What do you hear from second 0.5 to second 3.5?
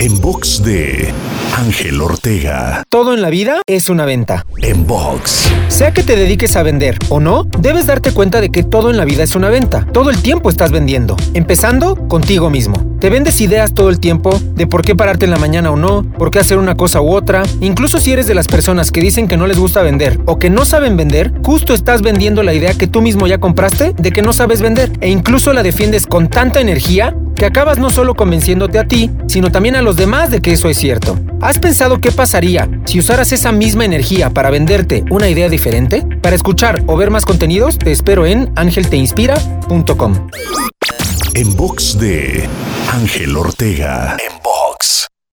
de Ángel Ortega. Todo en la